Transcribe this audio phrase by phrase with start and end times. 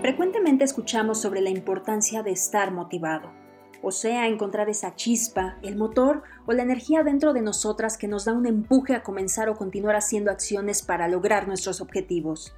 [0.00, 3.30] Frecuentemente escuchamos sobre la importancia de estar motivado,
[3.82, 8.24] o sea, encontrar esa chispa, el motor o la energía dentro de nosotras que nos
[8.24, 12.56] da un empuje a comenzar o continuar haciendo acciones para lograr nuestros objetivos.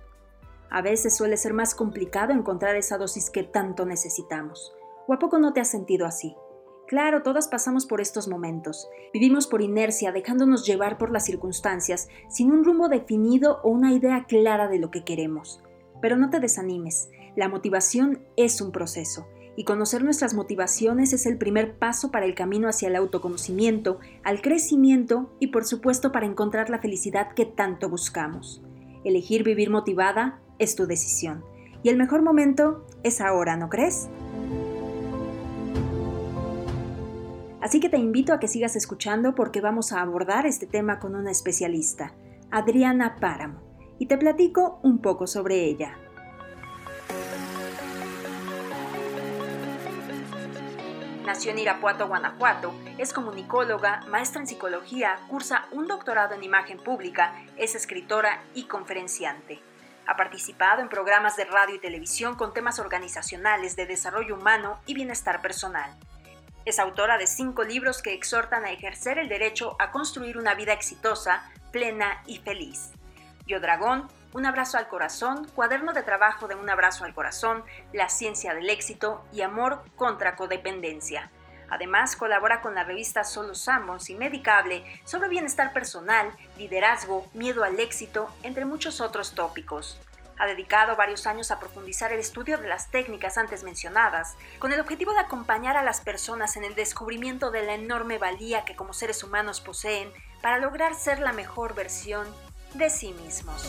[0.70, 4.72] A veces suele ser más complicado encontrar esa dosis que tanto necesitamos.
[5.08, 6.36] ¿O a poco no te has sentido así?
[6.86, 8.88] Claro, todas pasamos por estos momentos.
[9.12, 14.26] Vivimos por inercia, dejándonos llevar por las circunstancias, sin un rumbo definido o una idea
[14.28, 15.60] clara de lo que queremos.
[16.00, 21.38] Pero no te desanimes, la motivación es un proceso y conocer nuestras motivaciones es el
[21.38, 26.70] primer paso para el camino hacia el autoconocimiento, al crecimiento y por supuesto para encontrar
[26.70, 28.62] la felicidad que tanto buscamos.
[29.04, 31.44] Elegir vivir motivada es tu decisión
[31.82, 34.08] y el mejor momento es ahora, ¿no crees?
[37.60, 41.14] Así que te invito a que sigas escuchando porque vamos a abordar este tema con
[41.14, 42.14] una especialista,
[42.50, 43.60] Adriana Páramo,
[43.98, 45.96] y te platico un poco sobre ella.
[51.24, 57.32] Nació en Irapuato, Guanajuato, es comunicóloga, maestra en psicología, cursa un doctorado en imagen pública,
[57.56, 59.60] es escritora y conferenciante.
[60.08, 64.94] Ha participado en programas de radio y televisión con temas organizacionales de desarrollo humano y
[64.94, 65.96] bienestar personal.
[66.64, 70.72] Es autora de cinco libros que exhortan a ejercer el derecho a construir una vida
[70.72, 72.90] exitosa, plena y feliz.
[73.46, 78.08] Yo Dragón, Un abrazo al corazón, Cuaderno de trabajo de Un abrazo al corazón, La
[78.08, 81.30] ciencia del éxito y Amor contra codependencia.
[81.68, 87.78] Además, colabora con la revista Solo Samos y Medicable sobre bienestar personal, liderazgo, miedo al
[87.78, 90.00] éxito, entre muchos otros tópicos.
[90.38, 94.80] Ha dedicado varios años a profundizar el estudio de las técnicas antes mencionadas, con el
[94.80, 98.94] objetivo de acompañar a las personas en el descubrimiento de la enorme valía que como
[98.94, 100.10] seres humanos poseen
[100.40, 102.26] para lograr ser la mejor versión
[102.74, 103.62] de sí mismos.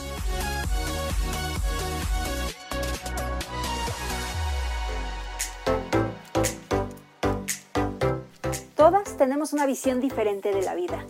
[8.76, 11.06] Todas tenemos una visión diferente de la vida.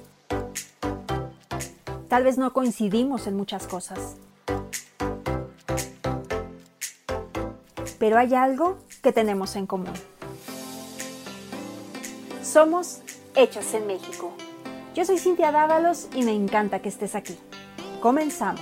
[2.08, 4.16] Tal vez no coincidimos en muchas cosas.
[7.98, 9.94] Pero hay algo que tenemos en común.
[12.44, 13.00] Somos
[13.36, 14.32] Hechas en México.
[14.94, 17.40] Yo soy Cintia Dávalos y me encanta que estés aquí.
[18.04, 18.60] Comenzamos.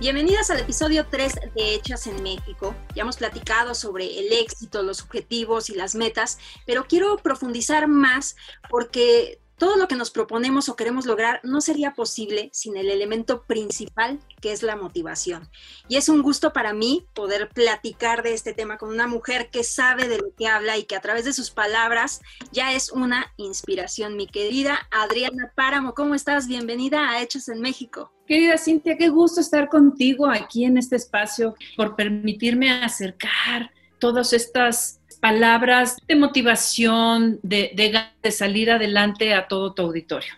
[0.00, 2.74] Bienvenidas al episodio 3 de Hechas en México.
[2.96, 8.34] Ya hemos platicado sobre el éxito, los objetivos y las metas, pero quiero profundizar más
[8.68, 13.42] porque todo lo que nos proponemos o queremos lograr no sería posible sin el elemento
[13.42, 15.48] principal que es la motivación.
[15.88, 19.64] Y es un gusto para mí poder platicar de este tema con una mujer que
[19.64, 23.32] sabe de lo que habla y que a través de sus palabras ya es una
[23.36, 24.16] inspiración.
[24.16, 26.46] Mi querida Adriana Páramo, ¿cómo estás?
[26.46, 28.12] Bienvenida a Hechos en México.
[28.26, 34.97] Querida Cintia, qué gusto estar contigo aquí en este espacio por permitirme acercar todas estas
[35.20, 40.32] palabras de motivación, de, de, salir adelante a todo tu auditorio.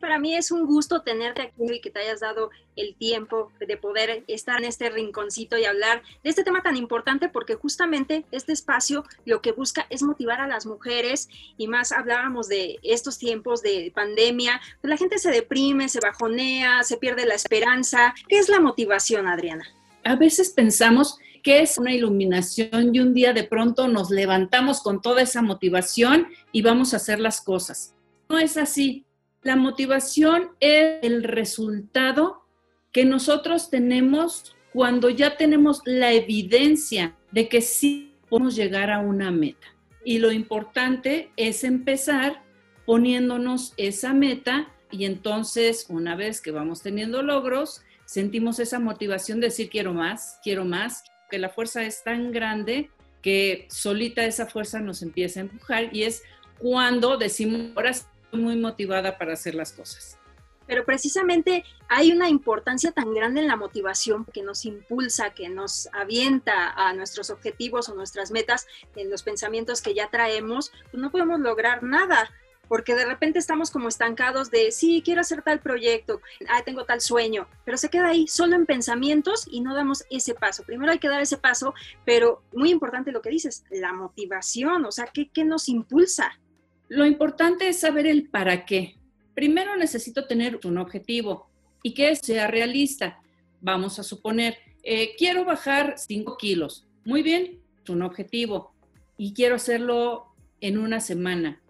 [0.00, 3.76] Para mí es un gusto tenerte aquí y que te hayas dado el tiempo de
[3.76, 8.52] poder estar en este rinconcito y hablar de este tema tan importante porque justamente este
[8.52, 13.60] espacio lo que busca es motivar a las mujeres y más hablábamos de estos tiempos
[13.60, 18.14] de pandemia, pues la gente se deprime, se bajonea, se pierde la esperanza.
[18.26, 19.66] ¿Qué es la motivación, Adriana?
[20.04, 25.00] A veces pensamos que es una iluminación y un día de pronto nos levantamos con
[25.00, 27.94] toda esa motivación y vamos a hacer las cosas.
[28.28, 29.04] No es así.
[29.42, 32.44] La motivación es el resultado
[32.92, 39.30] que nosotros tenemos cuando ya tenemos la evidencia de que sí podemos llegar a una
[39.30, 39.66] meta.
[40.04, 42.42] Y lo importante es empezar
[42.86, 49.48] poniéndonos esa meta y entonces una vez que vamos teniendo logros, sentimos esa motivación de
[49.48, 52.90] decir quiero más, quiero más, que la fuerza es tan grande
[53.22, 56.22] que solita esa fuerza nos empieza a empujar y es
[56.58, 60.18] cuando decimos, ahora estoy muy motivada para hacer las cosas.
[60.66, 65.88] Pero precisamente hay una importancia tan grande en la motivación que nos impulsa, que nos
[65.92, 71.10] avienta a nuestros objetivos o nuestras metas, en los pensamientos que ya traemos, pues no
[71.10, 72.30] podemos lograr nada
[72.70, 77.00] porque de repente estamos como estancados de, sí, quiero hacer tal proyecto, ah, tengo tal
[77.00, 80.62] sueño, pero se queda ahí solo en pensamientos y no damos ese paso.
[80.62, 81.74] Primero hay que dar ese paso,
[82.04, 86.38] pero muy importante lo que dices, la motivación, o sea, ¿qué, qué nos impulsa?
[86.86, 89.00] Lo importante es saber el para qué.
[89.34, 91.50] Primero necesito tener un objetivo
[91.82, 93.20] y que sea realista.
[93.60, 96.86] Vamos a suponer, eh, quiero bajar 5 kilos.
[97.04, 98.72] Muy bien, un objetivo.
[99.16, 101.60] Y quiero hacerlo en una semana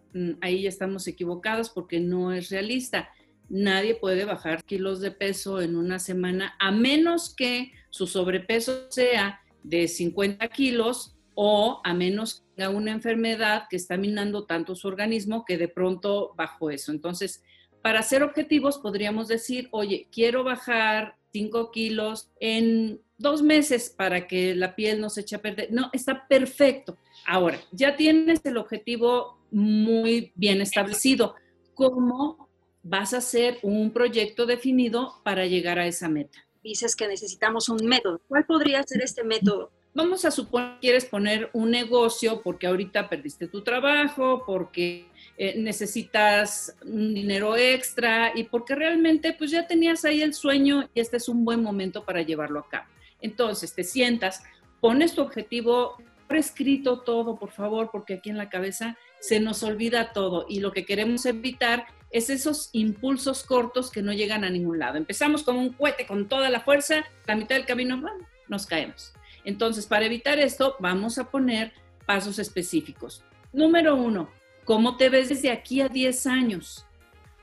[0.41, 3.11] ahí ya estamos equivocados porque no es realista.
[3.49, 9.41] nadie puede bajar kilos de peso en una semana a menos que su sobrepeso sea
[9.65, 14.89] de 50 kilos o a menos que tenga una enfermedad que está minando tanto su
[14.89, 16.93] organismo que de pronto bajó eso.
[16.93, 17.43] Entonces,
[17.83, 24.55] para ser objetivos, podríamos decir, oye, quiero bajar 5 kilos en dos meses para que
[24.55, 25.73] la piel no se eche a perder.
[25.73, 26.99] No, está perfecto.
[27.27, 31.35] Ahora, ya tienes el objetivo muy bien establecido.
[31.75, 32.49] ¿Cómo
[32.83, 36.39] vas a hacer un proyecto definido para llegar a esa meta?
[36.63, 38.21] Dices que necesitamos un método.
[38.29, 39.71] ¿Cuál podría ser este método?
[39.93, 45.07] Vamos a suponer que quieres poner un negocio porque ahorita perdiste tu trabajo, porque
[45.37, 51.01] eh, necesitas un dinero extra y porque realmente pues ya tenías ahí el sueño y
[51.01, 52.87] este es un buen momento para llevarlo a cabo.
[53.21, 54.45] Entonces te sientas,
[54.81, 55.97] pones tu objetivo,
[56.29, 60.73] escrito todo, por favor, porque aquí en la cabeza se nos olvida todo y lo
[60.73, 64.97] que queremos evitar es esos impulsos cortos que no llegan a ningún lado.
[64.97, 68.03] Empezamos como un cohete con toda la fuerza, la mitad del camino
[68.49, 69.13] nos caemos.
[69.45, 71.73] Entonces, para evitar esto, vamos a poner
[72.07, 73.23] pasos específicos.
[73.53, 74.31] Número uno,
[74.65, 76.87] ¿cómo te ves desde aquí a 10 años?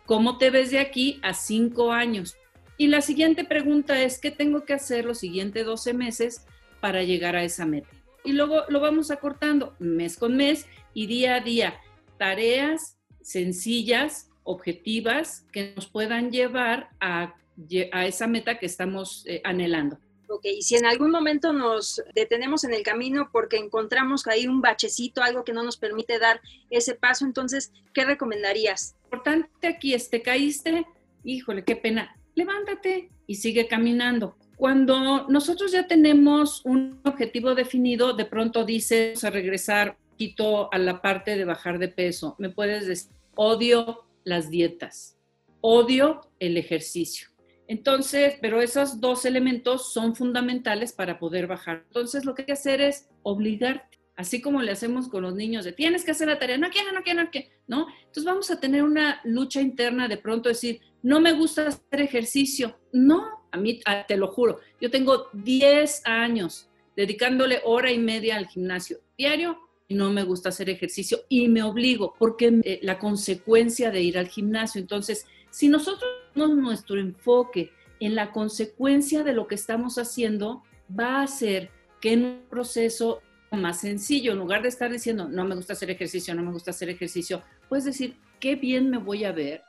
[0.06, 2.36] ¿Cómo te ves de aquí a 5 años?
[2.78, 6.46] Y la siguiente pregunta es, ¿qué tengo que hacer los siguientes 12 meses
[6.80, 7.90] para llegar a esa meta?
[8.28, 11.80] Y luego lo vamos acortando mes con mes y día a día.
[12.18, 17.36] Tareas sencillas, objetivas, que nos puedan llevar a,
[17.72, 19.98] esa meta que estamos eh, anhelando.
[20.28, 24.60] Ok, y si en algún momento nos detenemos en el camino porque encontramos ahí un
[24.60, 28.98] bachecito, algo que no nos permite dar ese paso, entonces, ¿qué recomendarías?
[29.06, 30.86] Importante aquí es, te caíste,
[31.24, 34.36] híjole, qué pena, levántate y sigue caminando.
[34.58, 41.02] Cuando nosotros ya tenemos un objetivo definido, de pronto dices a regresar quito a la
[41.02, 42.36] parte de bajar de peso.
[42.40, 45.16] Me puedes decir, odio las dietas,
[45.62, 47.30] odio el ejercicio
[47.68, 51.84] entonces, pero esos dos elementos son fundamentales para poder bajar.
[51.88, 55.66] Entonces, lo que hay que hacer es obligarte, así como le hacemos con los niños
[55.66, 57.88] de tienes que hacer la tarea, no quiero, no quiero, no quiero, ¿no?
[58.00, 62.80] Entonces vamos a tener una lucha interna de pronto decir, no me gusta hacer ejercicio.
[62.94, 69.00] No, mí, te lo juro, yo tengo 10 años dedicándole hora y media al gimnasio
[69.18, 74.02] diario y no me gusta hacer ejercicio y me obligo porque eh, la consecuencia de
[74.02, 74.82] ir al gimnasio.
[74.82, 80.64] Entonces, si nosotros ponemos nuestro enfoque en la consecuencia de lo que estamos haciendo,
[80.98, 81.70] va a hacer
[82.02, 83.22] que en un proceso
[83.52, 86.72] más sencillo, en lugar de estar diciendo, no me gusta hacer ejercicio, no me gusta
[86.72, 89.64] hacer ejercicio, puedes decir, qué bien me voy a ver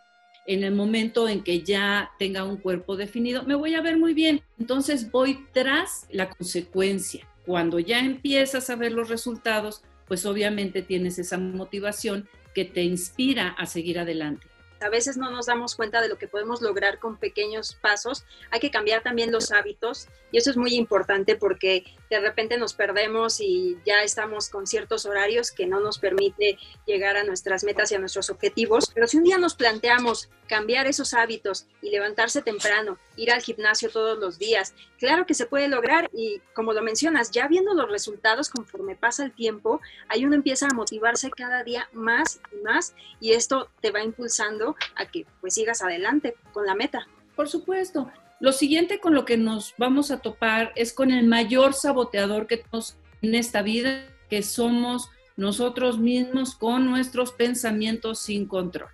[0.46, 4.14] en el momento en que ya tenga un cuerpo definido, me voy a ver muy
[4.14, 4.42] bien.
[4.58, 7.26] Entonces voy tras la consecuencia.
[7.44, 13.48] Cuando ya empiezas a ver los resultados, pues obviamente tienes esa motivación que te inspira
[13.50, 14.46] a seguir adelante
[14.80, 18.24] a veces no nos damos cuenta de lo que podemos lograr con pequeños pasos.
[18.50, 22.74] Hay que cambiar también los hábitos y eso es muy importante porque de repente nos
[22.74, 27.92] perdemos y ya estamos con ciertos horarios que no nos permite llegar a nuestras metas
[27.92, 28.90] y a nuestros objetivos.
[28.94, 33.90] Pero si un día nos planteamos cambiar esos hábitos y levantarse temprano, ir al gimnasio
[33.90, 37.90] todos los días, claro que se puede lograr y como lo mencionas, ya viendo los
[37.90, 42.94] resultados conforme pasa el tiempo, ahí uno empieza a motivarse cada día más y más
[43.20, 47.06] y esto te va impulsando a que pues sigas adelante con la meta.
[47.36, 48.10] Por supuesto.
[48.40, 52.58] Lo siguiente con lo que nos vamos a topar es con el mayor saboteador que
[52.58, 58.90] tenemos en esta vida, que somos nosotros mismos con nuestros pensamientos sin control.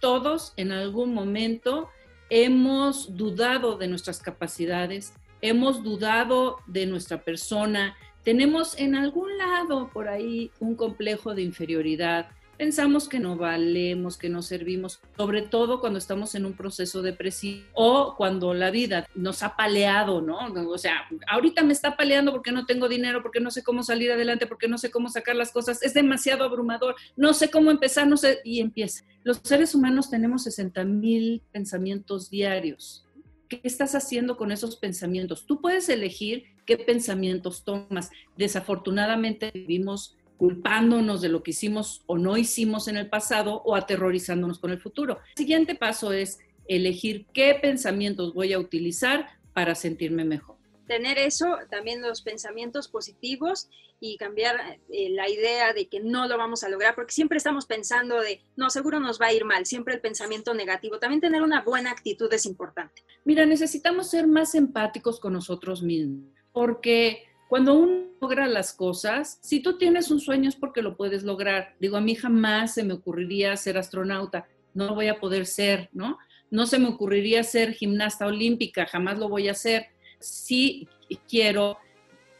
[0.00, 1.90] Todos en algún momento
[2.28, 5.12] hemos dudado de nuestras capacidades,
[5.42, 12.30] hemos dudado de nuestra persona, tenemos en algún lado por ahí un complejo de inferioridad,
[12.58, 17.64] pensamos que no valemos, que no servimos, sobre todo cuando estamos en un proceso depresivo
[17.72, 20.38] o cuando la vida nos ha paleado, ¿no?
[20.68, 24.10] O sea, ahorita me está paleando porque no tengo dinero, porque no sé cómo salir
[24.10, 28.08] adelante, porque no sé cómo sacar las cosas, es demasiado abrumador, no sé cómo empezar,
[28.08, 29.04] no sé, y empieza.
[29.22, 33.04] Los seres humanos tenemos 60 mil pensamientos diarios.
[33.48, 35.46] ¿Qué estás haciendo con esos pensamientos?
[35.46, 38.10] Tú puedes elegir qué pensamientos tomas.
[38.36, 44.58] Desafortunadamente vivimos culpándonos de lo que hicimos o no hicimos en el pasado o aterrorizándonos
[44.58, 45.18] con el futuro.
[45.30, 50.56] El siguiente paso es elegir qué pensamientos voy a utilizar para sentirme mejor.
[50.86, 53.68] Tener eso, también los pensamientos positivos
[54.00, 57.66] y cambiar eh, la idea de que no lo vamos a lograr, porque siempre estamos
[57.66, 60.98] pensando de, no, seguro nos va a ir mal, siempre el pensamiento negativo.
[60.98, 63.02] También tener una buena actitud es importante.
[63.24, 69.60] Mira, necesitamos ser más empáticos con nosotros mismos, porque cuando uno logra las cosas, si
[69.60, 71.74] tú tienes un sueño es porque lo puedes lograr.
[71.80, 75.88] Digo, a mí jamás se me ocurriría ser astronauta, no lo voy a poder ser,
[75.92, 76.18] ¿no?
[76.50, 79.86] no se me ocurriría ser gimnasta olímpica, jamás lo voy a hacer.
[80.18, 80.88] Sí
[81.28, 81.78] quiero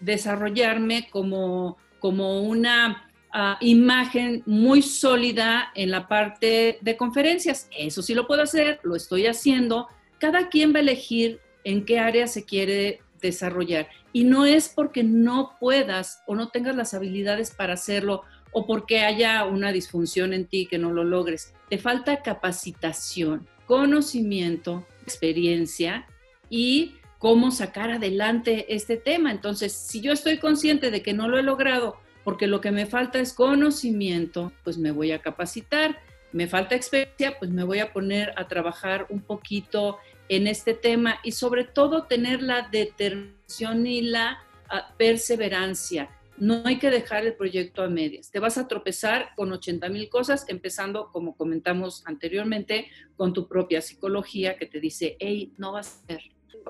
[0.00, 7.68] desarrollarme como, como una ah, imagen muy sólida en la parte de conferencias.
[7.76, 9.88] Eso sí lo puedo hacer, lo estoy haciendo.
[10.18, 13.88] Cada quien va a elegir en qué área se quiere desarrollar.
[14.12, 18.22] Y no es porque no puedas o no tengas las habilidades para hacerlo
[18.52, 21.54] o porque haya una disfunción en ti que no lo logres.
[21.68, 26.06] Te falta capacitación, conocimiento, experiencia
[26.48, 29.30] y cómo sacar adelante este tema.
[29.30, 32.86] Entonces, si yo estoy consciente de que no lo he logrado porque lo que me
[32.86, 35.98] falta es conocimiento, pues me voy a capacitar.
[36.30, 39.96] Me falta experiencia, pues me voy a poner a trabajar un poquito
[40.28, 46.10] en este tema y sobre todo tener la determinación y la ah, perseverancia.
[46.36, 48.30] No hay que dejar el proyecto a medias.
[48.30, 53.82] Te vas a tropezar con 80 mil cosas, empezando, como comentamos anteriormente, con tu propia
[53.82, 56.20] psicología que te dice, hey, no vas a ser.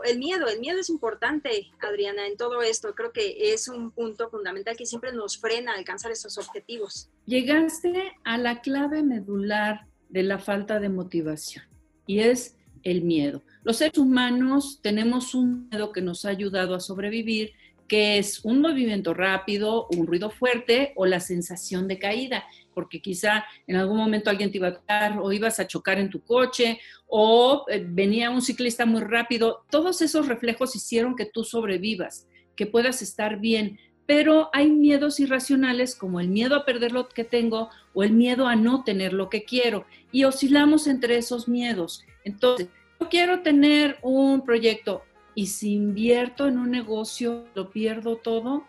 [0.05, 2.95] El miedo, el miedo es importante, Adriana, en todo esto.
[2.95, 7.11] Creo que es un punto fundamental que siempre nos frena a alcanzar esos objetivos.
[7.27, 11.65] Llegaste a la clave medular de la falta de motivación
[12.07, 13.43] y es el miedo.
[13.63, 17.53] Los seres humanos tenemos un miedo que nos ha ayudado a sobrevivir,
[17.89, 22.45] que es un movimiento rápido, un ruido fuerte o la sensación de caída,
[22.75, 26.11] porque quizá en algún momento alguien te iba a tocar o ibas a chocar en
[26.11, 29.65] tu coche o eh, venía un ciclista muy rápido.
[29.71, 35.95] Todos esos reflejos hicieron que tú sobrevivas, que puedas estar bien, pero hay miedos irracionales
[35.95, 39.29] como el miedo a perder lo que tengo o el miedo a no tener lo
[39.29, 42.05] que quiero y oscilamos entre esos miedos.
[42.29, 42.69] Entonces,
[43.01, 45.03] yo quiero tener un proyecto
[45.35, 48.65] y si invierto en un negocio, lo pierdo todo.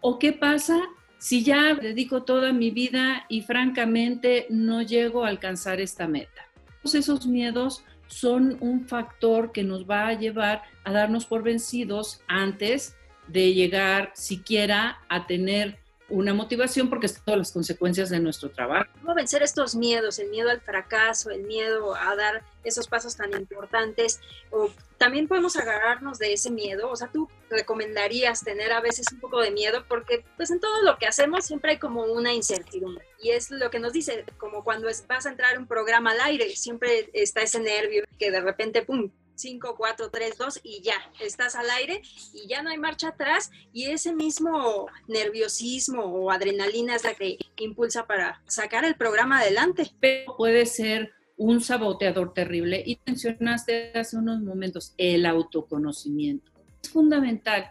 [0.00, 0.80] ¿O qué pasa
[1.18, 6.48] si ya dedico toda mi vida y francamente no llego a alcanzar esta meta?
[6.82, 12.20] Todos esos miedos son un factor que nos va a llevar a darnos por vencidos
[12.26, 12.96] antes
[13.28, 18.90] de llegar siquiera a tener una motivación porque es todas las consecuencias de nuestro trabajo.
[19.00, 20.18] ¿Cómo vencer estos miedos?
[20.18, 24.20] El miedo al fracaso, el miedo a dar esos pasos tan importantes.
[24.50, 26.90] O también podemos agarrarnos de ese miedo.
[26.90, 30.82] O sea, tú recomendarías tener a veces un poco de miedo porque pues en todo
[30.82, 33.06] lo que hacemos siempre hay como una incertidumbre.
[33.20, 36.56] Y es lo que nos dice, como cuando vas a entrar un programa al aire,
[36.56, 41.54] siempre está ese nervio que de repente, ¡pum!, 5, 4, 3, 2 y ya, estás
[41.54, 42.02] al aire
[42.34, 47.38] y ya no hay marcha atrás y ese mismo nerviosismo o adrenalina es la que
[47.58, 49.90] impulsa para sacar el programa adelante.
[50.00, 56.50] Pero puede ser un saboteador terrible y mencionaste hace unos momentos el autoconocimiento.
[56.82, 57.70] Es fundamental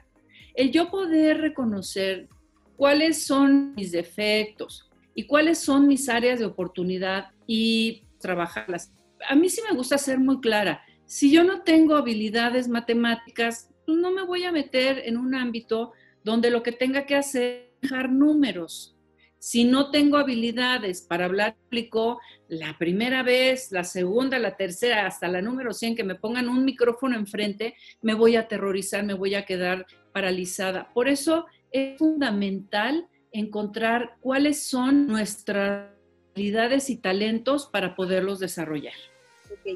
[0.56, 2.30] el yo poder reconocer
[2.78, 8.94] cuáles son mis defectos y cuáles son mis áreas de oportunidad y trabajarlas.
[9.28, 13.98] A mí sí me gusta ser muy clara si yo no tengo habilidades matemáticas, pues
[13.98, 17.90] no me voy a meter en un ámbito donde lo que tenga que hacer es
[17.90, 18.94] dejar números.
[19.40, 25.30] Si no tengo habilidades para hablar público, la primera vez, la segunda, la tercera, hasta
[25.30, 29.36] la número 100, que me pongan un micrófono enfrente, me voy a aterrorizar, me voy
[29.36, 30.92] a quedar paralizada.
[30.94, 35.90] Por eso es fundamental encontrar cuáles son nuestras
[36.36, 38.94] habilidades y talentos para poderlos desarrollar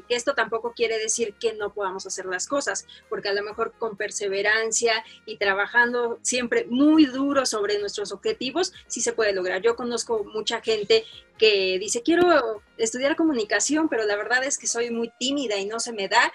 [0.00, 3.74] que esto tampoco quiere decir que no podamos hacer las cosas, porque a lo mejor
[3.78, 9.60] con perseverancia y trabajando siempre muy duro sobre nuestros objetivos, sí se puede lograr.
[9.60, 11.04] Yo conozco mucha gente
[11.38, 15.80] que dice, quiero estudiar comunicación, pero la verdad es que soy muy tímida y no
[15.80, 16.32] se me da.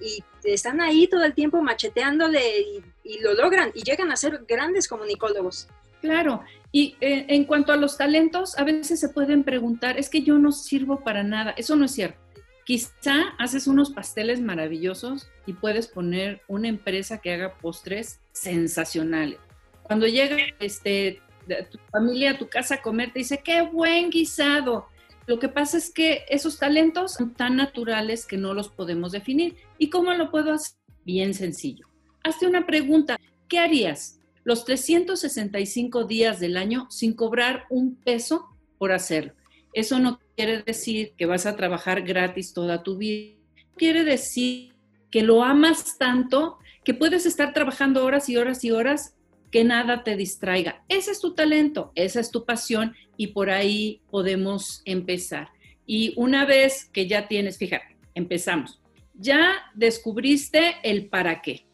[0.00, 2.60] Y están ahí todo el tiempo macheteándole
[3.04, 5.68] y, lo logran y llegan a ser grandes comunicólogos.
[6.00, 10.22] Claro, y eh, en cuanto a los talentos, a veces se pueden preguntar, es que
[10.22, 11.54] yo no sirvo para nada.
[11.56, 12.25] Eso no es cierto.
[12.66, 19.38] Quizá haces unos pasteles maravillosos y puedes poner una empresa que haga postres sensacionales.
[19.84, 21.22] Cuando llega este,
[21.70, 24.88] tu familia a tu casa a comer, te dice, qué buen guisado.
[25.28, 29.54] Lo que pasa es que esos talentos son tan naturales que no los podemos definir.
[29.78, 30.76] ¿Y cómo lo puedo hacer?
[31.04, 31.86] Bien sencillo.
[32.24, 33.16] Hazte una pregunta.
[33.48, 39.34] ¿Qué harías los 365 días del año sin cobrar un peso por hacerlo?
[39.72, 43.40] Eso no quiere decir que vas a trabajar gratis toda tu vida.
[43.76, 44.74] Quiere decir
[45.10, 49.14] que lo amas tanto que puedes estar trabajando horas y horas y horas
[49.50, 50.84] que nada te distraiga.
[50.88, 55.48] Ese es tu talento, esa es tu pasión y por ahí podemos empezar.
[55.86, 58.80] Y una vez que ya tienes, fíjate, empezamos.
[59.14, 61.66] Ya descubriste el para qué.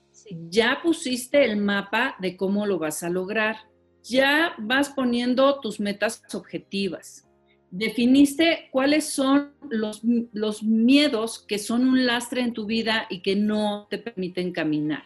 [0.48, 3.56] Ya pusiste el mapa de cómo lo vas a lograr.
[4.04, 7.26] Ya vas poniendo tus metas objetivas
[7.72, 10.02] definiste cuáles son los,
[10.32, 15.02] los miedos que son un lastre en tu vida y que no te permiten caminar.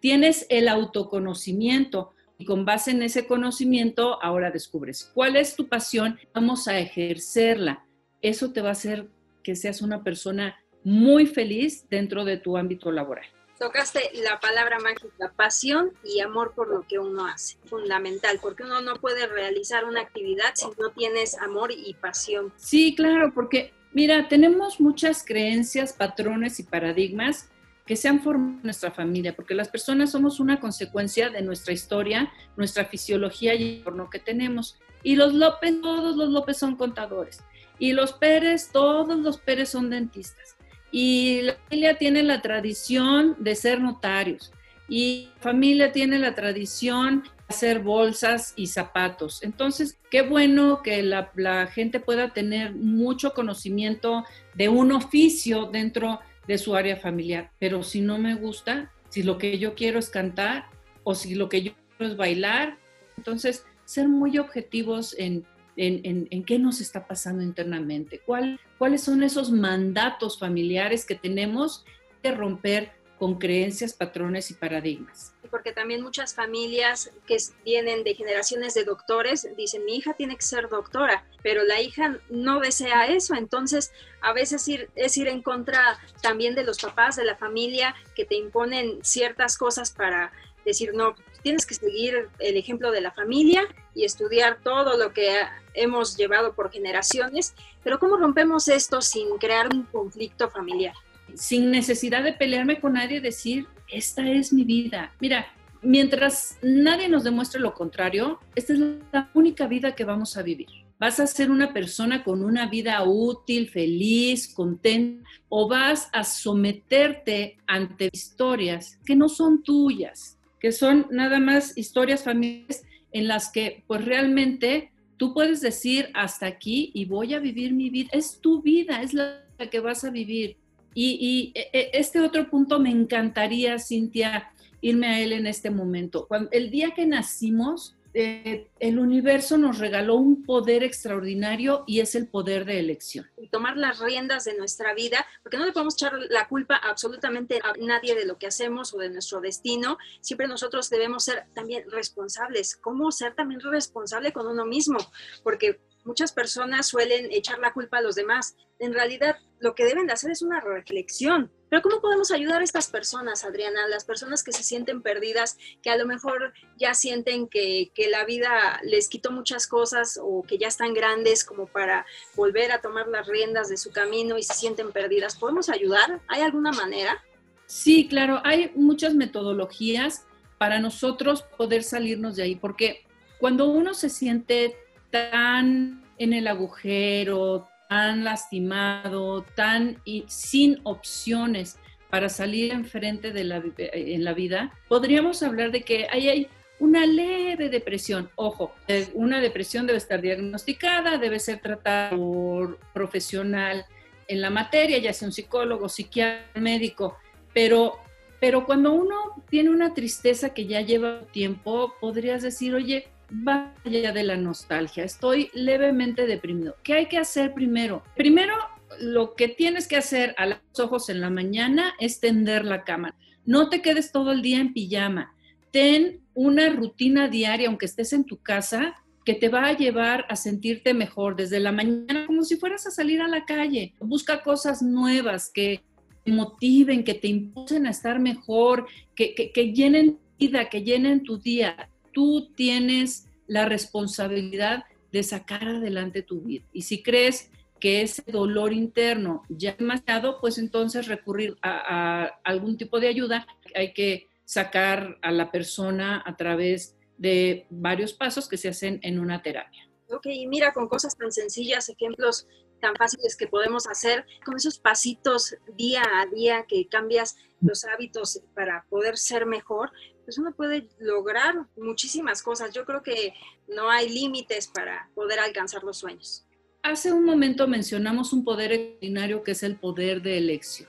[0.00, 6.18] Tienes el autoconocimiento y con base en ese conocimiento ahora descubres cuál es tu pasión,
[6.34, 7.84] vamos a ejercerla.
[8.22, 9.08] Eso te va a hacer
[9.42, 13.26] que seas una persona muy feliz dentro de tu ámbito laboral.
[13.58, 18.82] Tocaste la palabra mágica, pasión y amor por lo que uno hace, fundamental, porque uno
[18.82, 22.52] no puede realizar una actividad si no tienes amor y pasión.
[22.56, 27.48] Sí, claro, porque mira, tenemos muchas creencias, patrones y paradigmas
[27.86, 31.72] que se han formado en nuestra familia, porque las personas somos una consecuencia de nuestra
[31.72, 34.78] historia, nuestra fisiología y el entorno que tenemos.
[35.02, 37.42] Y los López, todos los López son contadores.
[37.78, 40.55] Y los Pérez, todos los Pérez son dentistas
[40.98, 44.50] y la familia tiene la tradición de ser notarios
[44.88, 49.42] y la familia tiene la tradición de hacer bolsas y zapatos.
[49.42, 54.24] Entonces, qué bueno que la, gente pueda tener mucho conocimiento
[54.54, 59.36] de un oficio dentro de su área familiar, pero si no me gusta, si lo
[59.36, 60.64] que yo quiero es cantar
[61.04, 62.78] o si lo que yo quiero es bailar,
[63.18, 65.44] entonces ser muy objetivos en
[65.76, 71.84] en, qué nos está pasando internamente, ¿Cuál, cuáles son esos mandatos familiares que tenemos
[72.22, 75.32] que romper con creencias, patrones y paradigmas.
[75.50, 80.42] Porque también muchas familias que vienen de generaciones de doctores dicen, mi hija tiene que
[80.42, 85.98] ser doctora, pero la hija no desea eso, entonces a veces es ir en contra
[86.20, 90.32] también de los papás, de la familia, que te imponen ciertas cosas para
[90.64, 93.62] decir, no, tienes que seguir el ejemplo de la familia
[93.96, 95.30] y estudiar todo lo que
[95.72, 100.94] hemos llevado por generaciones, pero ¿cómo rompemos esto sin crear un conflicto familiar?
[101.34, 105.12] Sin necesidad de pelearme con nadie, decir, esta es mi vida.
[105.18, 105.46] Mira,
[105.80, 108.80] mientras nadie nos demuestre lo contrario, esta es
[109.12, 110.68] la única vida que vamos a vivir.
[110.98, 115.28] ¿Vas a ser una persona con una vida útil, feliz, contenta?
[115.48, 122.24] ¿O vas a someterte ante historias que no son tuyas, que son nada más historias
[122.24, 122.85] familiares
[123.18, 127.90] en las que pues realmente tú puedes decir hasta aquí y voy a vivir mi
[127.90, 128.10] vida.
[128.12, 130.56] Es tu vida, es la que vas a vivir.
[130.94, 134.50] Y, e, e, este otro punto me encantaría, Cintia,
[134.80, 136.26] irme a él en este momento.
[136.26, 142.14] Cuando, el día que nacimos, eh, el universo nos regaló un poder extraordinario y es
[142.14, 143.30] el poder de elección.
[143.36, 147.60] Y tomar las riendas de nuestra vida, porque no le podemos echar la culpa absolutamente
[147.62, 149.98] a nadie de lo que hacemos o de nuestro destino.
[150.22, 152.76] Siempre nosotros debemos ser también responsables.
[152.76, 154.96] ¿Cómo ser también responsable con uno mismo?
[155.42, 158.56] Porque muchas personas suelen echar la culpa a los demás.
[158.78, 161.50] En realidad, lo que deben de hacer es una reflexión.
[161.68, 163.88] Pero ¿cómo podemos ayudar a estas personas, Adriana?
[163.88, 168.24] Las personas que se sienten perdidas, que a lo mejor ya sienten que, que la
[168.24, 173.08] vida les quitó muchas cosas o que ya están grandes como para volver a tomar
[173.08, 175.36] las riendas de su camino y se sienten perdidas.
[175.36, 176.20] ¿Podemos ayudar?
[176.28, 177.22] ¿Hay alguna manera?
[177.66, 180.24] Sí, claro, hay muchas metodologías
[180.58, 183.04] para nosotros poder salirnos de ahí, porque
[183.38, 184.76] cuando uno se siente
[185.10, 191.78] tan en el agujero, tan lastimado, tan y sin opciones
[192.10, 197.06] para salir enfrente de la, en la vida, podríamos hablar de que ahí hay una
[197.06, 198.30] leve depresión.
[198.36, 198.72] Ojo,
[199.14, 203.86] una depresión debe estar diagnosticada, debe ser tratada por profesional
[204.28, 207.16] en la materia, ya sea un psicólogo, psiquiatra, médico,
[207.54, 207.98] pero,
[208.40, 214.22] pero cuando uno tiene una tristeza que ya lleva tiempo, podrías decir, oye, vaya de
[214.22, 216.76] la nostalgia, estoy levemente deprimido.
[216.82, 218.02] ¿Qué hay que hacer primero?
[218.14, 218.54] Primero,
[219.00, 223.14] lo que tienes que hacer a los ojos en la mañana es tender la cama.
[223.44, 225.34] No te quedes todo el día en pijama.
[225.70, 230.36] Ten una rutina diaria, aunque estés en tu casa, que te va a llevar a
[230.36, 233.94] sentirte mejor desde la mañana, como si fueras a salir a la calle.
[233.98, 235.82] Busca cosas nuevas que
[236.24, 241.24] te motiven, que te impulsen a estar mejor, que, que, que llenen vida, que llenen
[241.24, 246.64] tu día tú tienes la responsabilidad de sacar adelante tu vida.
[246.72, 252.78] Y si crees que ese dolor interno ya es demasiado, pues entonces recurrir a, algún
[252.78, 253.46] tipo de ayuda.
[253.74, 259.18] Hay que sacar a la persona a través de varios pasos que se hacen en
[259.18, 259.86] una terapia.
[260.08, 262.46] Ok, y mira, con cosas tan sencillas, ejemplos
[262.80, 268.40] tan fáciles que podemos hacer, con esos pasitos día a día que cambias los hábitos
[268.54, 269.90] para poder ser mejor,
[270.26, 272.74] pues uno puede lograr muchísimas cosas.
[272.74, 273.32] Yo creo que
[273.68, 276.44] no hay límites para poder alcanzar los sueños.
[276.82, 280.88] Hace un momento mencionamos un poder extraordinario que es el poder de elección.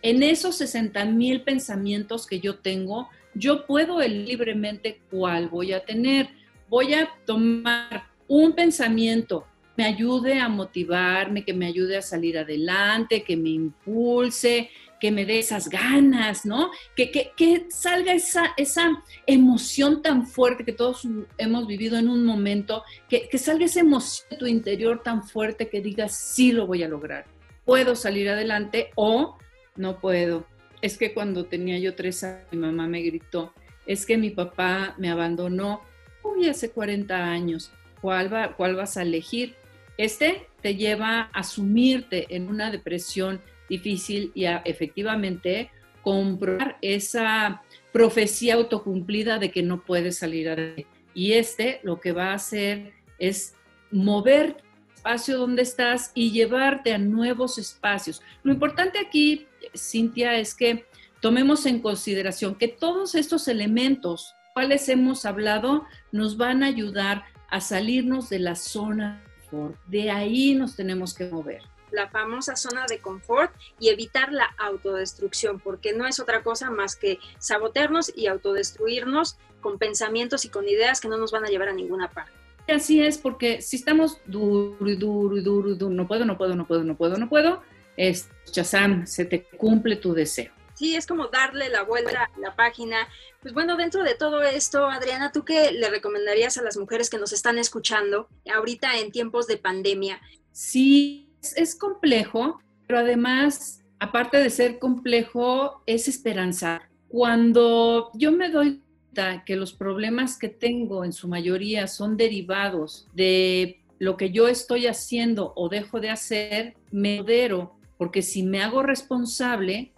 [0.00, 6.30] En esos 60 mil pensamientos que yo tengo, yo puedo libremente cuál voy a tener.
[6.70, 9.46] Voy a tomar un pensamiento
[9.80, 14.68] me ayude a motivarme, que me ayude a salir adelante, que me impulse,
[15.00, 16.70] que me dé esas ganas, ¿no?
[16.94, 21.08] Que, que, salga esa, esa emoción tan fuerte que todos
[21.38, 25.68] hemos vivido en un momento, que, que salga esa emoción de tu interior tan fuerte
[25.68, 27.24] que digas, sí lo voy a lograr,
[27.64, 29.38] puedo salir adelante o
[29.76, 30.46] no puedo.
[30.82, 33.52] Es que cuando tenía yo tres años, mi mamá me gritó,
[33.86, 35.82] es que mi papá me abandonó,
[36.22, 39.56] uy, hace 40 años, ¿cuál, va, cuál vas a elegir?
[39.96, 45.70] Este te lleva a sumirte en una depresión difícil y a efectivamente
[46.02, 50.86] comprobar esa profecía autocumplida de que no puedes salir adelante.
[51.14, 53.54] Y este lo que va a hacer es
[53.90, 54.56] mover
[54.94, 58.20] espacio donde estás y llevarte a nuevos espacios.
[58.42, 60.84] Lo importante aquí, Cintia, es que
[61.20, 67.60] tomemos en consideración que todos estos elementos, cuales hemos hablado, nos van a ayudar a
[67.60, 69.76] salirnos de la zona de confort.
[69.86, 75.60] De ahí nos tenemos que mover la famosa zona de confort y evitar la autodestrucción,
[75.60, 81.00] porque no es otra cosa más que sabotearnos y autodestruirnos con pensamientos y con ideas
[81.00, 82.32] que no nos van a llevar a ninguna parte.
[82.68, 86.54] Así es, porque si estamos duro y duro y duro duro, no puedo, no puedo,
[86.54, 87.62] no puedo, no puedo, no puedo,
[87.96, 90.52] es Chazam, se te cumple tu deseo.
[90.74, 93.06] Sí, es como darle la vuelta a la página.
[93.42, 97.18] Pues bueno, dentro de todo esto, Adriana, ¿tú qué le recomendarías a las mujeres que
[97.18, 100.22] nos están escuchando ahorita en tiempos de pandemia?
[100.52, 106.82] Sí, es, complejo, pero además, aparte de ser complejo, es esperanzar.
[107.08, 113.08] Cuando yo me doy cuenta que los problemas que tengo en su mayoría son derivados
[113.14, 118.62] de lo que yo estoy haciendo o dejo de hacer, me modero, porque si me
[118.62, 119.92] hago responsable,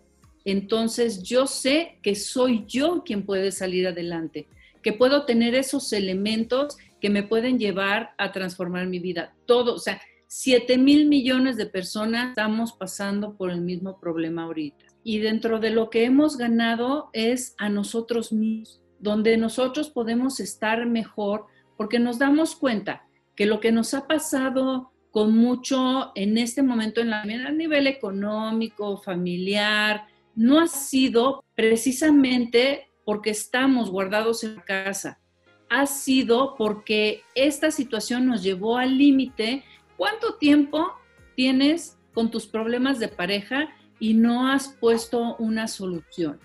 [0.44, 4.48] entonces yo sé que soy yo quien puede salir adelante,
[4.83, 9.35] que puedo tener esos elementos que me pueden llevar a transformar mi vida.
[9.46, 10.00] Todo, o sea,
[10.35, 14.87] 7 mil millones de personas estamos pasando por el mismo problema ahorita.
[15.05, 20.87] Y dentro de lo que hemos ganado es a nosotros mismos, donde nosotros podemos estar
[20.87, 21.45] mejor
[21.77, 23.05] porque nos damos cuenta
[23.37, 27.87] que lo que nos ha pasado con mucho en este momento en la, a nivel
[27.87, 35.21] económico, familiar, no ha sido precisamente porque estamos guardados en casa,
[35.68, 39.62] ha sido porque esta situación nos llevó al límite
[40.02, 40.92] ¿Cuánto tiempo
[41.36, 43.68] tienes con tus problemas de pareja
[44.00, 46.40] y no has puesto una solución?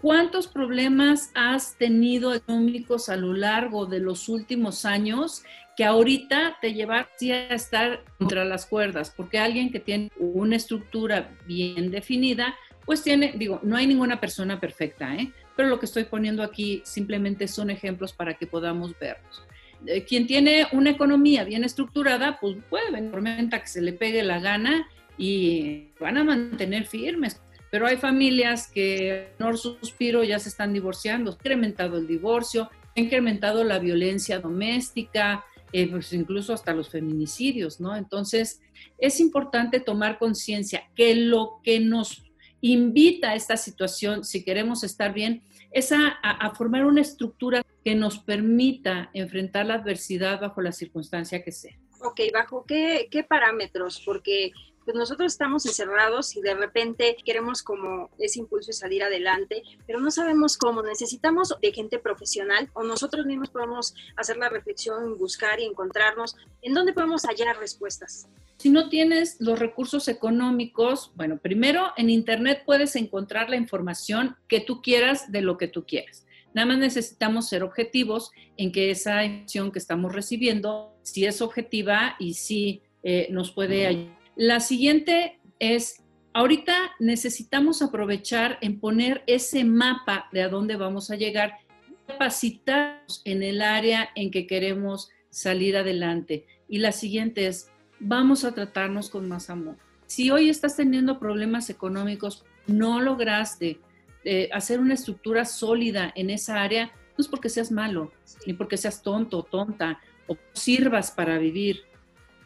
[0.00, 5.42] ¿Cuántos problemas has tenido económicos a lo largo de los últimos años
[5.76, 9.12] que ahorita te llevan a estar contra las cuerdas?
[9.16, 12.54] Porque alguien que tiene una estructura bien definida,
[12.86, 15.32] pues tiene, digo, no hay ninguna persona perfecta, ¿eh?
[15.56, 19.42] pero lo que estoy poniendo aquí simplemente son ejemplos para que podamos verlos.
[19.86, 24.22] Eh, quien tiene una economía bien estructurada, pues puede venir tormenta que se le pegue
[24.22, 27.40] la gana y van a mantener firmes.
[27.70, 33.00] Pero hay familias que, no suspiro, ya se están divorciando, ha incrementado el divorcio, ha
[33.00, 37.94] incrementado la violencia doméstica, eh, pues incluso hasta los feminicidios, ¿no?
[37.94, 38.60] Entonces,
[38.98, 42.24] es importante tomar conciencia que lo que nos
[42.60, 46.18] invita a esta situación, si queremos estar bien, es a,
[46.56, 51.76] formar una estructura que nos permita enfrentar la adversidad bajo la circunstancia que sea.
[52.02, 54.02] Ok, ¿bajo qué, qué parámetros?
[54.04, 54.52] Porque
[54.84, 60.00] pues nosotros estamos encerrados y de repente queremos como ese impulso de salir adelante, pero
[60.00, 60.82] no sabemos cómo.
[60.82, 66.36] Necesitamos de gente profesional o nosotros mismos podemos hacer la reflexión, buscar y encontrarnos.
[66.62, 68.28] ¿En dónde podemos hallar respuestas?
[68.56, 74.60] Si no tienes los recursos económicos, bueno, primero en Internet puedes encontrar la información que
[74.60, 76.26] tú quieras de lo que tú quieras.
[76.54, 82.16] Nada más necesitamos ser objetivos en que esa información que estamos recibiendo, si es objetiva
[82.18, 84.18] y si eh, nos puede ayudar.
[84.36, 91.16] La siguiente es, ahorita necesitamos aprovechar en poner ese mapa de a dónde vamos a
[91.16, 91.58] llegar,
[92.06, 96.46] capacitarnos en el área en que queremos salir adelante.
[96.68, 99.76] Y la siguiente es, vamos a tratarnos con más amor.
[100.06, 103.78] Si hoy estás teniendo problemas económicos, no lograste
[104.24, 108.12] eh, hacer una estructura sólida en esa área, no es porque seas malo,
[108.46, 111.82] ni porque seas tonto o tonta, o sirvas para vivir,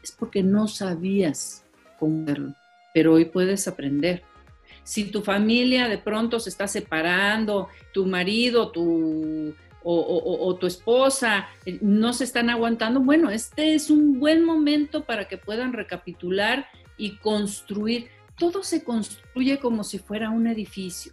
[0.02, 1.64] es porque no sabías
[1.98, 2.54] cómo hacerlo,
[2.92, 4.22] pero hoy puedes aprender.
[4.82, 11.78] Si tu familia de pronto se está separando, tu marido, tu o, tu esposa eh,
[11.82, 17.16] no se están aguantando, bueno, este es un buen momento para que puedan recapitular y
[17.16, 18.08] construir.
[18.38, 21.12] Todo se construye como si fuera un edificio.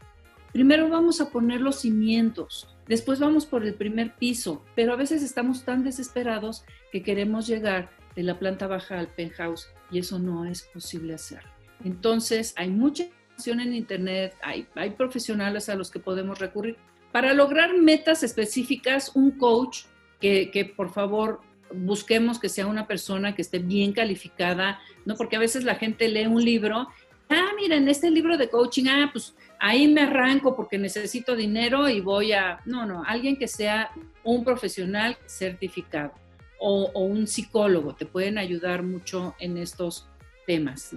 [0.54, 5.24] Primero vamos a poner los cimientos, después vamos por el primer piso, pero a veces
[5.24, 10.46] estamos tan desesperados que queremos llegar de la planta baja al penthouse y eso no
[10.46, 11.42] es posible hacer.
[11.84, 16.78] Entonces, hay mucha información en Internet, hay, hay profesionales a los que podemos recurrir.
[17.12, 19.86] Para lograr metas específicas, un coach
[20.20, 21.42] que, que por favor
[21.74, 25.16] busquemos que sea una persona que esté bien calificada, ¿no?
[25.16, 26.88] Porque a veces la gente lee un libro,
[27.32, 31.88] ah, mira, en este libro de coaching, ah, pues ahí me arranco porque necesito dinero
[31.88, 33.92] y voy a, no, no, alguien que sea
[34.24, 36.14] un profesional certificado
[36.60, 40.08] o, un psicólogo, te pueden ayudar mucho en estos
[40.46, 40.96] temas.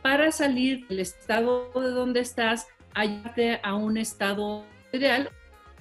[0.00, 5.30] Para salir del estado de donde estás, ayúdate a un estado ideal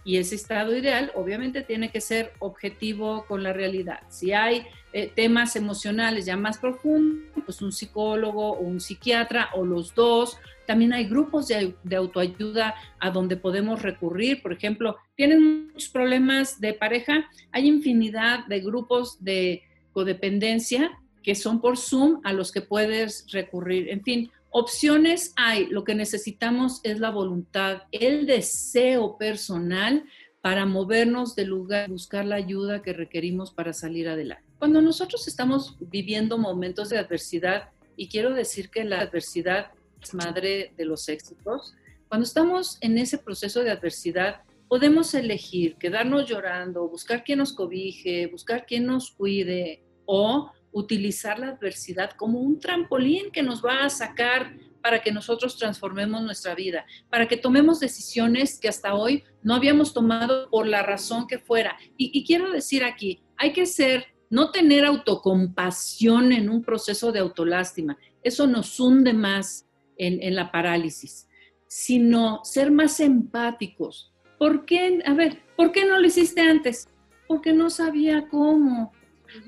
[0.04, 4.02] y ese estado ideal obviamente tiene que ser objetivo con la realidad.
[4.10, 9.66] Si hay eh, temas emocionales ya más profundos, pues un psicólogo o un psiquiatra o
[9.66, 10.38] los dos.
[10.66, 14.42] También hay grupos de, de autoayuda a donde podemos recurrir.
[14.42, 17.30] Por ejemplo, tienen muchos problemas de pareja.
[17.52, 23.90] Hay infinidad de grupos de codependencia que son por Zoom a los que puedes recurrir.
[23.90, 30.06] En fin, Opciones hay, lo que necesitamos es la voluntad, el deseo personal
[30.42, 34.53] para movernos del lugar, buscar la ayuda que requerimos para salir adelante.
[34.64, 39.72] Cuando nosotros estamos viviendo momentos de adversidad, y quiero decir que la adversidad
[40.02, 41.76] es madre de los éxitos,
[42.08, 48.28] cuando estamos en ese proceso de adversidad, podemos elegir quedarnos llorando, buscar quien nos cobije,
[48.28, 53.90] buscar quien nos cuide o utilizar la adversidad como un trampolín que nos va a
[53.90, 59.56] sacar para que nosotros transformemos nuestra vida, para que tomemos decisiones que hasta hoy no
[59.56, 61.78] habíamos tomado por la razón que fuera.
[61.98, 67.98] Y, quiero decir aquí, hay que ser, no tener autocompasión en un proceso de autolástima,
[68.24, 71.28] eso nos hunde más en, en la parálisis,
[71.68, 74.12] sino ser más empáticos.
[74.40, 75.04] ¿Por qué?
[75.06, 76.88] A ver, ¿por qué no lo hiciste antes?
[77.28, 78.92] Porque no sabía cómo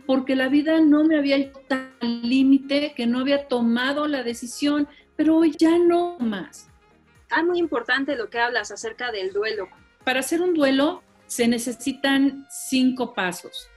[0.06, 4.88] porque la vida no me había ido tan límite que no había tomado la decisión,
[5.16, 6.70] pero hoy ya no más.
[7.30, 9.68] Ah, muy importante lo que hablas acerca del duelo.
[10.04, 13.70] Para hacer un duelo se necesitan cinco pasos.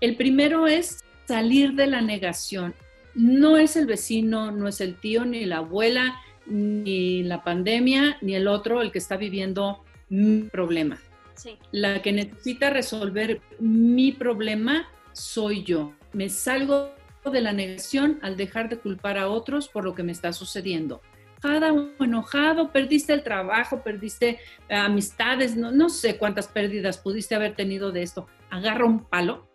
[0.00, 2.74] El primero es salir de la negación.
[3.14, 8.34] No es el vecino, no es el tío, ni la abuela, ni la pandemia, ni
[8.34, 10.98] el otro el que está viviendo mi problema.
[11.34, 11.56] Sí.
[11.72, 15.92] La que necesita resolver mi problema soy yo.
[16.12, 16.94] Me salgo
[17.30, 21.02] de la negación al dejar de culpar a otros por lo que me está sucediendo.
[21.42, 27.54] Enojada o enojado, perdiste el trabajo, perdiste amistades, no, no sé cuántas pérdidas pudiste haber
[27.54, 28.26] tenido de esto.
[28.50, 29.48] Agarra un palo,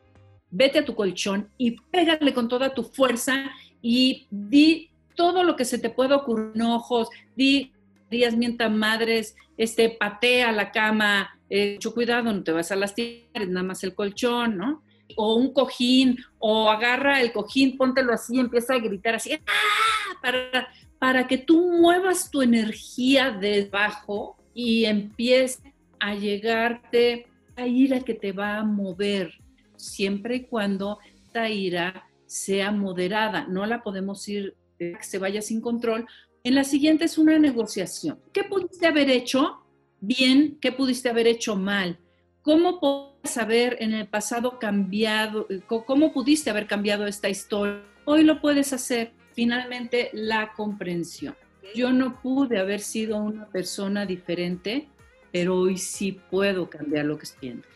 [0.49, 5.65] vete a tu colchón y pégale con toda tu fuerza y di todo lo que
[5.65, 7.71] se te pueda ocurrir en ojos, di
[8.09, 13.47] días mienta madres, este, patea la cama, eh, mucho cuidado, no te vas a lastimar,
[13.47, 14.83] nada más el colchón, ¿no?
[15.15, 20.67] o un cojín, o agarra el cojín, póntelo así empieza a gritar así, ¡ah!
[21.05, 28.31] Para que tú muevas tu energía debajo y empiece a llegarte a ira que te
[28.31, 29.31] va a mover,
[29.75, 35.61] siempre y cuando esta ira sea moderada, no la podemos ir que se vaya sin
[35.61, 36.07] control.
[36.43, 38.19] En la siguiente es una negociación.
[38.33, 39.63] ¿Qué pudiste haber hecho
[40.01, 40.57] bien?
[40.59, 41.99] ¿Qué pudiste haber hecho mal?
[42.41, 47.83] ¿Cómo puedes haber en el pasado cambiado, cómo pudiste haber cambiado esta historia?
[48.05, 49.13] Hoy lo puedes hacer.
[49.35, 51.35] Finalmente, la comprensión.
[51.75, 54.87] Yo no pude haber sido una persona diferente,
[55.31, 57.67] pero hoy sí puedo cambiar lo que siento.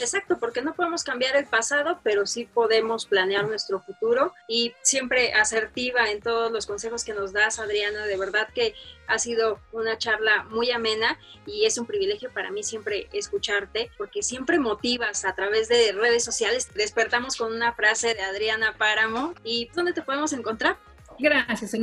[0.00, 5.32] Exacto, porque no podemos cambiar el pasado, pero sí podemos planear nuestro futuro y siempre
[5.32, 8.04] asertiva en todos los consejos que nos das, Adriana.
[8.06, 8.74] De verdad que
[9.06, 14.24] ha sido una charla muy amena y es un privilegio para mí siempre escucharte porque
[14.24, 16.68] siempre motivas a través de redes sociales.
[16.74, 20.78] Despertamos con una frase de Adriana Páramo y ¿dónde te podemos encontrar?
[21.18, 21.82] Gracias, en,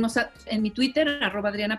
[0.62, 1.78] mi Twitter, arroba Adriana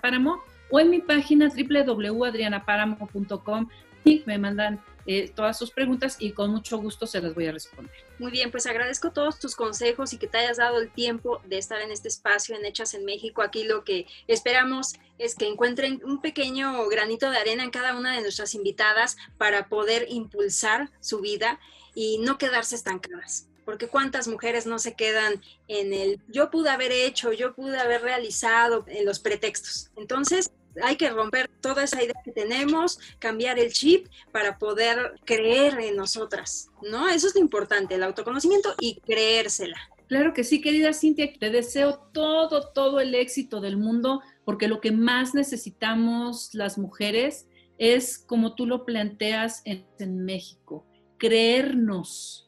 [0.69, 3.69] o en mi página www.adrianapáramo.com
[4.03, 7.51] y me mandan eh, todas sus preguntas y con mucho gusto se las voy a
[7.51, 7.93] responder.
[8.17, 11.59] Muy bien, pues agradezco todos tus consejos y que te hayas dado el tiempo de
[11.59, 13.43] estar en este espacio en Hechas en México.
[13.43, 18.15] Aquí lo que esperamos es que encuentren un pequeño granito de arena en cada una
[18.15, 21.59] de nuestras invitadas para poder impulsar su vida
[21.93, 26.91] y no quedarse estancadas porque cuántas mujeres no se quedan en el yo pude haber
[26.91, 29.89] hecho, yo pude haber realizado en los pretextos.
[29.97, 30.51] Entonces,
[30.82, 35.95] hay que romper toda esa idea que tenemos, cambiar el chip para poder creer en
[35.95, 37.10] nosotras, ¿no?
[37.10, 39.78] Eso es lo importante, el autoconocimiento y creérsela.
[40.08, 44.80] Claro que sí, querida Cintia, te deseo todo, todo el éxito del mundo, porque lo
[44.80, 47.47] que más necesitamos las mujeres
[47.78, 50.86] es, como tú lo planteas en, en México,
[51.17, 52.44] creernos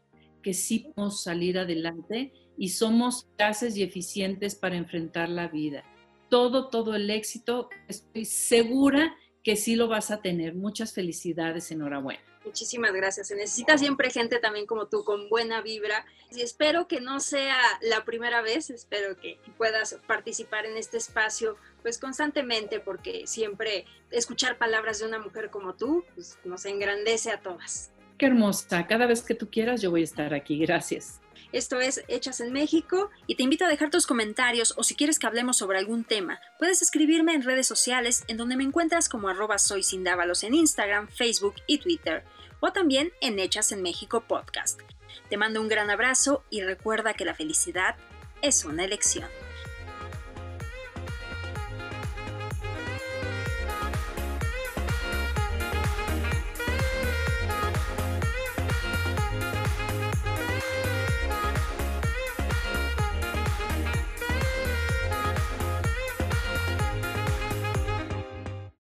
[0.47, 5.83] que sí podemos salir adelante y somos capaces y eficientes para enfrentar la vida.
[6.29, 10.55] Todo, todo el éxito, estoy segura que sí lo vas a tener.
[10.55, 12.21] Muchas felicidades, enhorabuena.
[12.45, 13.27] Muchísimas gracias.
[13.27, 16.05] Se necesita siempre gente también como tú, con buena vibra.
[16.31, 21.57] Y espero que no sea la primera vez, espero que puedas participar en este espacio
[21.81, 27.41] pues constantemente, porque siempre escuchar palabras de una mujer como tú pues, nos engrandece a
[27.41, 27.91] todas.
[28.17, 28.87] Qué hermosa.
[28.87, 30.57] Cada vez que tú quieras, yo voy a estar aquí.
[30.57, 31.21] Gracias.
[31.51, 35.17] Esto es Hechas en México y te invito a dejar tus comentarios o si quieres
[35.17, 39.29] que hablemos sobre algún tema, puedes escribirme en redes sociales en donde me encuentras como
[39.29, 42.25] arroba soy en Instagram, Facebook y Twitter
[42.59, 44.81] o también en Hechas en México podcast.
[45.29, 47.95] Te mando un gran abrazo y recuerda que la felicidad
[48.41, 49.29] es una elección.